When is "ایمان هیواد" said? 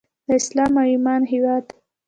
0.93-1.65